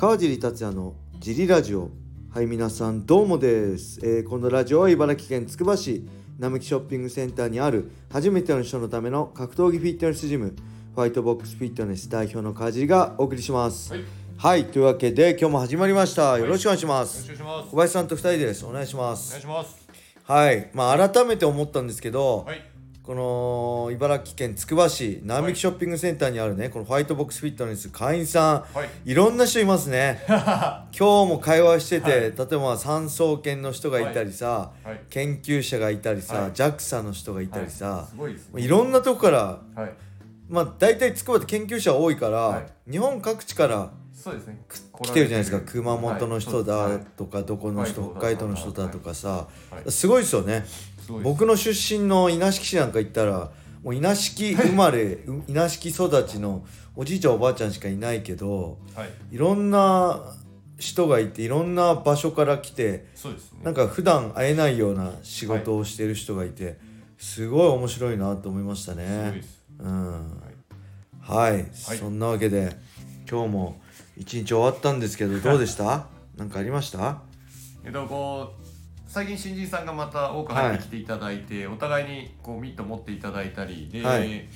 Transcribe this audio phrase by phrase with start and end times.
[0.00, 1.90] 川尻達也のジリラジオ。
[2.32, 10.56] はい皆さんどうもです、えーこのラジオは茨城県つくば市並木ショッピングセンターにある初めての人のための格闘技フィットネスジム
[10.94, 13.92] ファイトボックスフィットネス代表の川尻がお送りします。
[13.92, 14.04] はい。
[14.38, 16.38] はい、というわけで今日も始まりました。
[16.38, 17.70] よろしくお願いしまよろす、しくお願いします。
[17.70, 18.64] 小林さんと二人です。
[18.64, 19.86] お願いしまお願いすします。
[20.24, 20.70] はい。
[20.72, 22.69] まあ改めて思ったんですけど、はい
[23.10, 28.88] この茨城県つくば市並木ショッピングセンターにあるねこのファイトボックスフィットネス会員さん、はい。
[29.04, 30.22] いろんな人いますね。
[30.28, 35.00] 今日も会話してて、例えば産総研の人がいたりさ、はい。
[35.10, 36.52] 研究者がいたりさ、はい。
[36.52, 38.38] JAXA の人がいたりさはい、ね。
[38.62, 39.92] いろんなとこからはい。
[40.48, 43.90] まあ大体つくばって研究者多いから、は日本各地から
[44.22, 44.60] そうですね。
[45.02, 45.60] 来てるじゃないですか。
[45.62, 47.00] 熊本の人だはい。
[47.16, 49.90] とか、どこの人北海道の人だとかさ、はい。
[49.90, 50.66] すごいですよね。
[51.10, 53.50] すごいです僕の出身の稲敷市なんか行ったら
[53.82, 56.64] もう稲敷 生まれう稲敷育ちの
[56.96, 59.10] おじいちゃんおばあちゃんしかいないけどはい。
[59.32, 60.34] いろんな
[60.78, 63.58] 人がいていろんな場所から来てそうですね。
[63.64, 66.78] なんか普段会えないような仕事をしてる人がいて
[67.18, 69.42] すごい面白いなと思いましたね。
[69.78, 70.40] うん。
[71.20, 71.52] はい。
[71.52, 72.76] はい、そんなわけで
[73.30, 73.80] 今日も
[74.16, 76.06] 一日終わったんですけどどうでした？
[76.36, 77.20] なんかありました？
[77.84, 78.79] えっとこう
[79.10, 84.46] 最近新人さんがまた多く入ってきていただいて、お互いにこうミット持っていただいたりで、はい。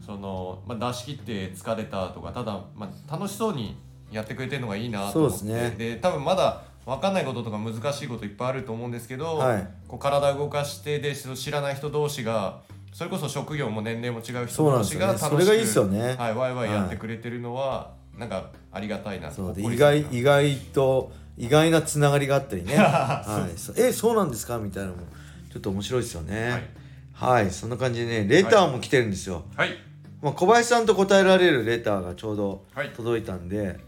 [0.00, 3.76] その、まあ、出し切って疲れたとかただ、まあ、楽しそうに
[4.10, 5.44] やってくれてるのがいいなと思って。
[5.44, 5.98] ですね。
[6.00, 9.68] 多分まだ分かんないこととか難しいこといっぱいあると思うんですけど、はい。
[9.86, 12.62] こう体動かしてで知らない人同士が
[12.94, 16.16] それこそ職業も年齢も違う人同士が楽しくそれがいいですよね。
[16.18, 21.12] はい、ワイワイやってくれてるのは、なんかありがたいなそう意外意外と
[21.44, 22.76] 意外なつながりがあったりね。
[22.78, 23.58] はい。
[23.58, 23.74] そう。
[23.76, 24.58] えそうなんですか？
[24.58, 25.02] みたいなのも
[25.52, 26.70] ちょっと面白いですよね。
[27.12, 29.70] はい、そんな感じでねレターも来てるんですよ、はい。
[30.22, 32.90] まあ、小林さんと答えられるレターがちょうどはい。
[32.90, 33.78] 届いたんで、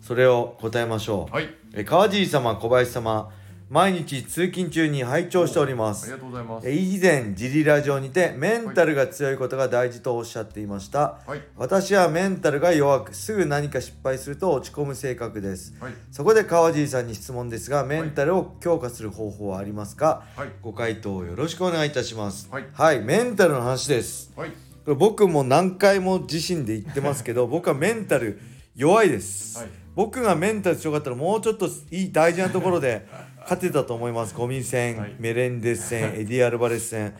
[0.00, 1.48] それを答えましょう、はい。
[1.74, 3.30] え川尻様小林様
[3.74, 6.04] 毎日通勤中に拝聴しております。
[6.04, 6.68] ありがとうございます。
[6.68, 11.42] え以前ジリラジオにてメンタルが強いことが大事とおっしゃっていました、はい。
[11.56, 15.74] 私はメンタルが弱くすぐ何か失敗すると落ち込む性格です。
[15.80, 15.92] はい。
[16.12, 20.50] そこで川尻さんに質問ですがメンタルを強化する方法はありますか、はい。
[20.62, 22.48] ご回答よろしくお願いいたします。
[22.52, 23.00] はい。
[23.00, 24.32] メンタルの話です。
[24.36, 24.50] はい。
[24.50, 28.38] これ僕も何回も自身で言ってますけど 僕はメンタル
[28.76, 29.68] 弱いです、はい。
[29.96, 33.08] 僕がメンタル強かったらもうちょっといい大事なところで
[33.44, 34.34] 勝てたと思います。
[34.34, 35.14] ゴミ戦、はい。
[35.18, 37.14] メレンデス戦 エディ・アルバレス戦、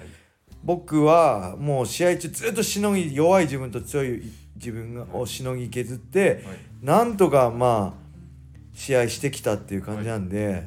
[0.62, 4.22] 僕はもう試合中ずっとしのぎ弱い自分と強い
[4.56, 6.58] 自分をしのぎ削って、はい。
[6.82, 8.04] なんとかまあ
[8.74, 10.66] 試合してきたっていう感じなんで、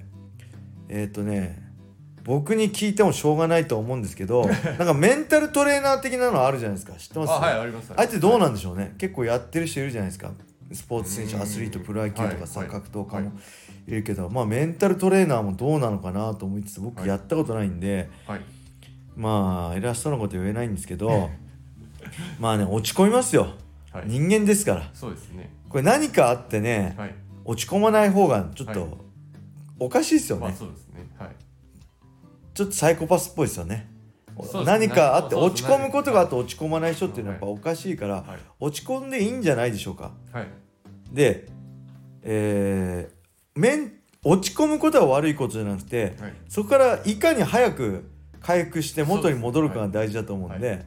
[0.90, 1.66] えっ、とね
[2.24, 4.46] 僕に聞いてもしょうがないと思うんですけど
[4.78, 6.94] なんかメンタルトレーナー的なのあるじゃないですか。
[6.98, 7.32] 知ってます？
[7.32, 7.92] あはいあります。
[7.96, 10.32] あいつどうなんでしょうね、結構やってる人いるじゃないですか
[10.72, 13.32] スポーツ選手うんアスリートプロ野球とかさ、格闘家も
[13.88, 13.92] い。
[13.92, 18.42] るけど、まあメンタルトレーナーもどうなのかなと思いつつ僕はいやったことないんで、はい。
[19.16, 21.30] まあ偉そうなこと言えないんですけど
[22.40, 23.54] まあね落ち込みますよ、
[23.92, 24.06] はい。
[24.08, 24.90] 人間ですから。
[24.94, 25.50] そうですね。
[25.70, 27.16] これ何かあってね、はい。
[27.46, 28.76] 落ち込まない方がちょっはい。
[28.76, 28.98] と
[29.80, 31.08] おかしいですよね、まあそうですね。
[31.18, 31.30] はい。
[32.54, 33.88] ちょっとサイコパスっぽいですよね
[34.66, 38.26] 何かあって落ち込むことがあって落ち込まない人っていうのはやっぱはおかしいから、はい。
[38.60, 40.12] 落ち込んでいいんじゃないでしょうか。
[40.32, 40.48] はい。
[41.12, 41.48] で、
[42.24, 43.92] えー、
[44.24, 46.34] 落ち込むことは悪いことじゃなくて、はい。
[46.50, 48.10] そこからいかに早く
[48.42, 50.86] 回復して元に戻るかが大事だと思うんで、はい。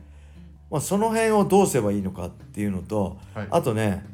[0.71, 3.49] まあ、その辺をどうすればいいのかっていうのと、はい。
[3.51, 4.05] あとね、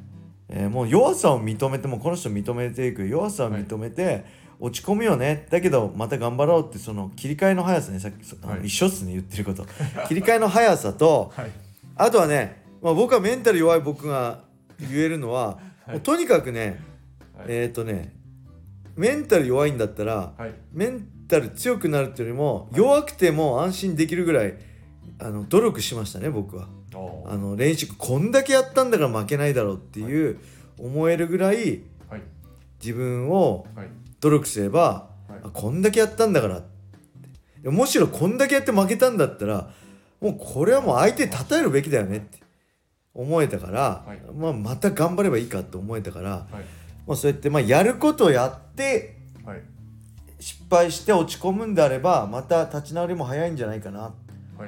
[0.49, 4.25] えーもう弱さを認めてもうこの人認めていく弱さを認めて、
[4.59, 5.47] 落ち込むよね。
[5.51, 8.01] だけどまた頑張ろうってその切り替えの速さね。
[8.01, 8.67] さっきはい。
[8.67, 9.67] 一緒っすね言ってること。
[10.09, 11.51] 切り替えの速さとはい。
[11.97, 14.45] あとはね、まあ、僕はメンタル弱い僕が
[14.79, 16.81] 言えるのは、もうとにかくね、
[17.37, 17.47] はい。
[17.49, 18.15] えっ、とね
[18.97, 20.53] メンタル弱いんだったら、はい。
[20.73, 24.55] メンタル強くなるっていうよりも弱くても安心できるぐらい
[25.19, 26.69] あの努力しましたね僕は。
[27.27, 30.39] あの練習こんだけやったんだから負けないだろうっていう
[30.79, 32.23] 思えるぐらいはい。
[32.81, 33.89] 自分をはい
[34.27, 34.81] 努力すれば、
[35.29, 35.41] はい。
[35.45, 36.63] あこんだけやったんだから
[37.71, 39.71] むしろこんだけやって負けたんだったら
[40.21, 42.39] もうこれはもう相手に称えるべきだよねって
[43.15, 44.21] 思えたから、はい。
[44.35, 46.65] まあ、また頑張ればいいかって思えたから、はい。
[47.07, 49.63] まあ、そうやってまあやることをやってはい。
[50.39, 54.13] 失敗して落ち込むんであればまた立ち直りも早いんじゃないかな、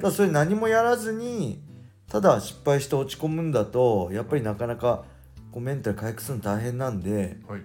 [0.01, 1.61] だそれ何もやらずに
[2.09, 5.03] ただ失敗して落ち込むんだとやっぱりなかなか
[5.51, 7.61] こうメンタル回復するの大変なんではい。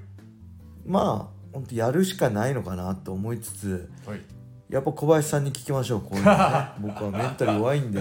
[0.86, 4.20] まあ本当やるしかないのかなと思いつつはい。
[4.68, 6.38] やっぱ小林さんに聞きましょうこういうのね。
[6.80, 8.00] 僕はメンタル弱いんで。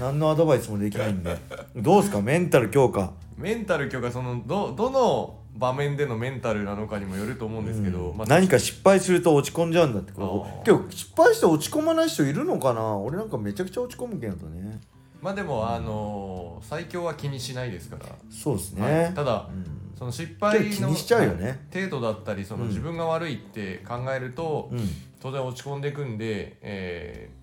[0.00, 1.36] 何のアドバイスもできないんで。
[1.76, 2.20] どうですか？
[2.20, 3.12] メンタル強化。
[3.36, 10.60] メンタル強化そのどどの場面でのメンタルなのかにもよると思うんですけど、まあ、何か失敗すると落ち込んじゃうんだってこあー。
[10.60, 12.96] うけど失敗して落ち込まない人いるのかな？
[12.96, 14.80] 俺なんかめちゃくちゃ落ち込むけどね。
[15.20, 19.64] まあでもあのー最強は気にしないですから、そうですはねい、ただうん
[20.02, 22.68] その失敗の程度だったりそのうん。
[22.70, 24.80] 自分が悪いって考えると、うん。
[25.20, 27.42] 当然落ち込んでいくんで、えー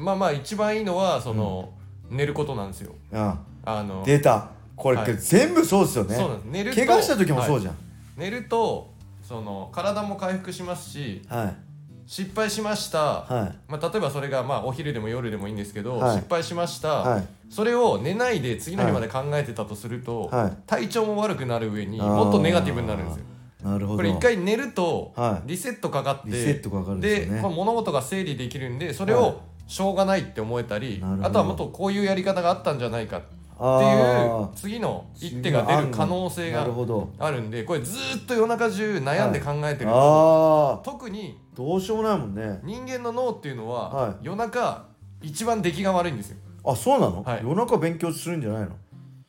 [0.00, 1.74] まあまあ一番いいのはその、
[2.08, 2.94] 寝ることなんですよ。
[3.12, 3.82] ああ。
[3.82, 4.50] の出た。
[4.74, 5.16] これ、はい。
[5.18, 6.16] 全部そうですよね。
[6.16, 6.46] そうなんです。
[6.46, 7.76] 寝ると怪我した時もそうじゃん。
[8.16, 11.71] 寝るとその体も回復しますしはい
[12.06, 13.70] 失敗しました、はい。
[13.70, 16.16] まあ、例えばそれがまあお昼でも夜でもいいんですけど、はい。
[16.16, 17.26] 失敗しました、はい。
[17.50, 20.52] それを寝ないで次の日まで考えてたとすると、はい。
[20.66, 22.06] 体調も悪くなる上にあー。
[22.08, 23.24] もっとネガティブになるんですよ。
[23.62, 23.96] なるほど。
[23.98, 25.48] これ一回寝るとはい。
[25.48, 27.42] リセットかかって、リセットかかるんですよね。
[27.42, 29.22] 物事が整理できるんでそれはい。
[29.24, 31.28] をしょうがないって思えたり、なるほど。
[31.28, 33.26] あとはもっとこういうやり方があったんじゃないかって
[33.58, 34.54] あいうー。
[34.54, 37.10] 次の一手が出る可能性ながるほど。
[37.18, 42.60] あるんでこれずーっと夜中中悩んで考えてると、ああ特にどうしようもないもんね。
[42.62, 44.16] 人間の脳っていうのは、はい。
[44.22, 44.86] 夜中
[45.20, 46.36] 一番出来が悪いんですよ。
[46.64, 47.40] あそうなの、はい。
[47.42, 48.70] 夜中勉強するんじゃないの？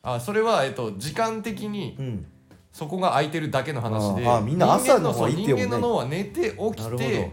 [0.02, 2.26] あそれは、えっと、時間的にうん。
[2.72, 7.30] そこが空いてるだけの話であみんな朝の方がいいって人よね間のそう人間の脳は寝て起きて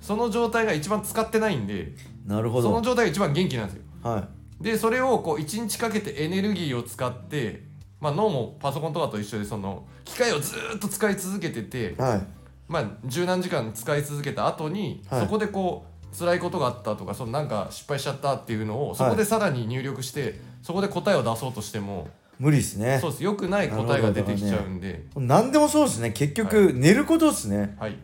[0.00, 1.92] その状態が一番使ってないんで
[2.24, 2.68] どなるほど。
[2.70, 3.82] その状態が一番元気なんですよ。
[4.02, 4.28] は
[4.58, 7.64] でそれをこう1日かけてエネルギーを使って、
[8.00, 12.22] まあ、脳もパソコンとかと一緒でその機械をずーっと使い続けてていはい
[12.70, 15.20] まあ十何時間使い続けた後に、はい。
[15.22, 15.84] そこでこ
[16.14, 22.08] う辛いことがあったとかそのなんか失敗しちゃったっていうのをそこでさらに入力して、そこで答えを出そうとしても
[22.38, 22.98] 無理ですね。
[23.00, 23.24] そうです。
[23.24, 26.12] 良くない答えが出てきちゃうんで、何でもそうですね。
[26.12, 27.76] 結局、寝ることですね。
[27.78, 27.98] はい。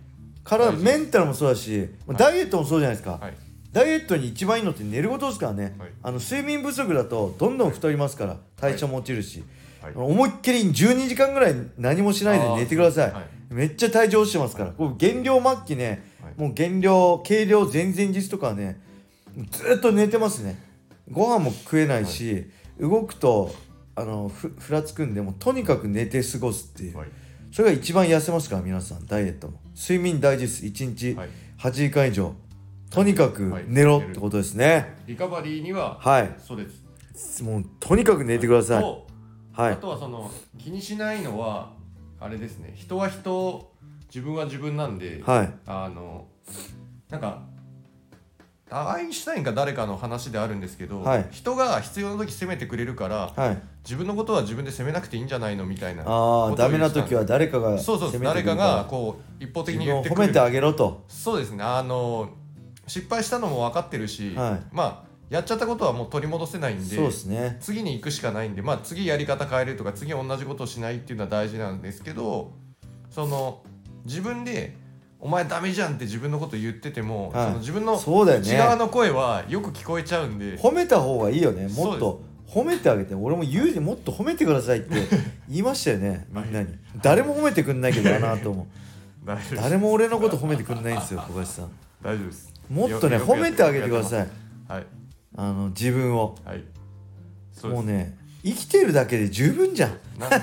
[0.44, 2.16] から大事メンタルもそうだし、はい。
[2.18, 3.34] ダイエットもそうじゃないですか、はい。
[3.72, 5.88] ダイエットに一番いいのって寝ることですからね、はい。
[6.02, 8.36] あの睡眠不足だとどんどん太りますから。
[8.56, 9.42] 体調も落ちるし、
[9.94, 10.10] はい。
[10.10, 16.34] 思いっきり12時間ぐらい何もしないで寝てください、あーそうですめっちゃ体調落ちてますから、こう減量末期ね、はい。
[16.36, 18.80] もう減量軽量前々日とかはね
[19.50, 20.58] ずっと寝てますね。
[21.10, 22.46] ご飯も食えないし、
[22.80, 23.54] 動くと
[23.94, 27.08] あのふふらつくんでもうとにかく寝て過ごすっていう、はい。
[27.52, 29.60] それが一番痩せますから皆さんダイエットも。
[29.74, 30.64] 睡眠大事です。
[30.64, 31.28] 1日はい。
[31.58, 32.34] 8時間以上。
[32.90, 33.64] とにかくはい。
[33.68, 34.96] 寝ろってことですね。
[35.06, 37.42] リカバリーにははい、そうです。
[37.42, 38.82] もうとにかく寝てください。
[38.82, 39.05] とあ
[39.56, 39.76] はい。
[39.78, 41.72] とはその気にしないのは
[42.20, 42.72] あれですね。
[42.76, 43.72] 人は人
[44.08, 45.52] 自分は自分なんで、はい。
[45.66, 46.26] あの
[47.08, 47.42] なんか
[48.68, 51.28] あアインシュタインか誰かの話であるんですけど、はい。
[51.30, 53.62] 人が必要な時責めてくれるからはい。
[53.84, 58.20] 自分のことは自分で責めなくていいんじゃないのみたいなあダメな時は誰かがたそうそう。
[58.20, 60.22] 誰かがこう一方的自に言ってくる。
[60.22, 61.04] 褒めてあげろと。
[61.08, 61.62] そうですね。
[61.62, 62.30] あの
[62.88, 64.74] 失敗したのも分かってるし、はい。
[64.74, 67.56] まあやっちゃったことはもう取り戻せないんでそうですね。
[67.60, 72.52] 次に行くしかないんで、まあ、次やり方変えるとか次同じことをしないっていうのは大事なんですけど
[73.10, 73.62] その
[74.04, 74.76] 自分で
[75.18, 77.46] 「お前ダメじゃん」って自分のこと言ってても、はい。
[77.46, 78.44] その自分のそうだよね。
[78.46, 80.56] 内側の声はよく聞こえちゃうんで。
[80.58, 84.94] 褒めた方がいいよねもっそと褒めてあげて俺も言うにもっと褒めてくださいって
[85.48, 86.68] 言いましたよねみんなに。
[87.02, 88.66] 誰も褒めてくんないけどなと思う。
[89.26, 89.62] 大丈夫です。
[89.62, 91.70] 誰も俺のこと褒めてくんないんですよ小林さん。
[92.00, 92.52] 大丈夫です。
[92.70, 94.20] もっとねよよく褒めてあげてください。
[94.20, 94.28] よく
[94.68, 96.36] やってますあの自分を。
[96.44, 96.58] はい。
[96.58, 96.66] うで
[97.60, 97.66] す。
[97.66, 99.90] もうね生きてるだけで十分じゃん。
[100.18, 100.36] なんで？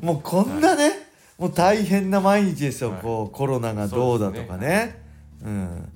[0.06, 0.92] もうこんなね、
[1.38, 3.02] もう大変な毎日ですよ、はい。
[3.02, 5.02] こうコロナがどうだとかね。
[5.42, 5.88] うん、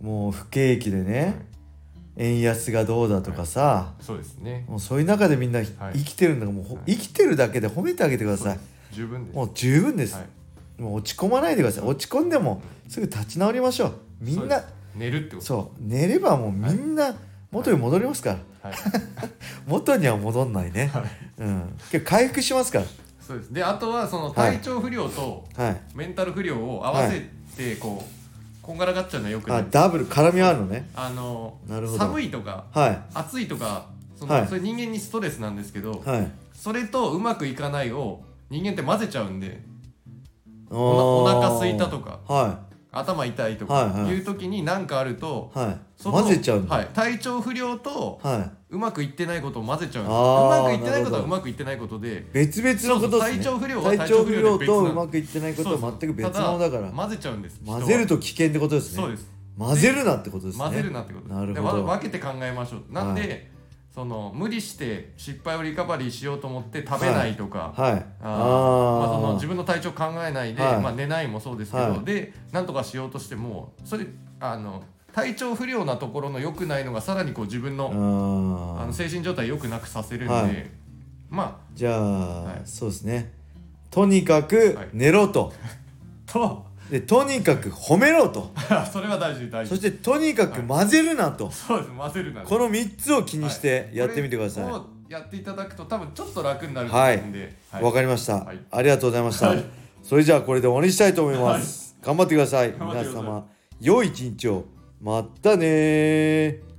[0.00, 1.46] もう不景気でね、
[2.16, 4.64] 円安がどうだとかさ、そうですね。
[4.68, 6.96] もうそういう中でみんな生きてるんだからもうほ、はい。
[6.96, 8.58] 生きてるだけで褒めてあげてください、
[8.92, 9.36] 十分です。
[9.36, 10.20] もう十分です、は
[10.78, 10.82] い。
[10.82, 11.84] もう落ち込まないでください。
[11.84, 13.94] 落ち込んでもすぐ立ち直りましょう。
[14.20, 15.46] みんなそ寝るってこと？
[15.46, 15.80] そう。
[15.80, 17.14] 寝ればもうみんな
[17.50, 18.78] 元に戻りますから、はい。
[19.66, 20.90] 元には戻んないね、
[21.38, 22.84] うん、けど回復しますから。
[23.20, 23.52] そうです。
[23.52, 25.80] であとはその体調不良とはい。
[25.94, 29.60] メンタル不良を合わせてこうこんがらがっちゃうのはよくない。
[29.60, 30.88] あダブル絡み合うのね。
[30.94, 31.98] あのなるほど。
[31.98, 33.02] 寒いとかはい。
[33.14, 34.46] 暑いとかその、はい。
[34.48, 36.30] それ人間にストレスなんですけど、はい。
[36.54, 39.62] それとうまくいかないを人間って混ぜちゃうんで
[40.70, 42.20] おお腹空いたとか。
[42.26, 42.60] は
[42.92, 43.92] 頭痛いとはいはい。
[43.92, 45.58] かいう時に何かあると、い。
[45.58, 50.04] はい混ぜちゃうはい、体調不良とはうまくいってないことを混ぜちゃう。
[50.04, 56.90] んですうまくいってないことはうまくいってないことでい別々のことですね体調不良は体調不良とうまくいってないことは全く別物だから。
[56.90, 57.60] 混ぜちゃうんです。
[57.64, 59.02] 混ぜると危険ってことですね。
[59.02, 59.30] そうです。
[59.56, 60.64] 混ぜるなってことですね。
[60.64, 61.36] 混ぜるなってことです。
[61.36, 61.84] でなるほど。
[61.84, 62.92] わ分けて考えましょう。
[62.92, 63.51] なんで、
[63.94, 68.06] その無理して失敗をリカバリーしようと思って食べないとか、はい。
[68.22, 70.80] あーまあ、そのあ自分の体調考えないで、はい。
[70.80, 72.04] まあ、寝ないもそうですけど、はい。
[72.04, 74.06] でなんとかしようとしてもそれ
[74.40, 74.82] あの
[75.12, 80.70] 体調不良なところの良くないのがさらにこう自分の,、ああの精神状態良くなくさせるんで、はい。
[81.28, 82.62] まじゃあ、はい。
[82.64, 83.32] そうですね。
[83.90, 84.88] とにかくはい。
[84.94, 85.66] 寝ろと、あ
[86.32, 88.52] とでとにかく褒めろと。
[88.92, 89.70] それは大事大事。
[89.70, 92.42] そしてとにかく混ぜるなと、そうです混ぜるな。
[92.42, 93.96] この3つを気にしてはい。
[93.96, 98.58] やってみてください、これをやっていただくと多分ちょっと楽になるとはい思うんで、わ、かりました、はい。
[98.70, 99.64] ありがとうございました、はい。
[100.02, 102.74] それじゃあこれで終わりにしたいと思います、頑張ってください。
[102.78, 103.46] 皆様
[103.80, 104.64] 良い一日を。
[105.00, 106.71] またねー